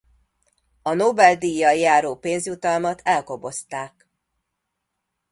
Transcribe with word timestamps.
A 0.81 0.93
Nobel-díjjal 0.93 1.73
járó 1.73 2.15
pénzjutalmat 2.15 3.01
elkobozták. 3.05 4.07